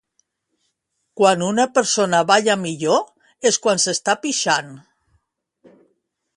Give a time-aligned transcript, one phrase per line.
[1.21, 3.05] Quan una persona balla millor
[3.51, 4.75] és quan s'està pixant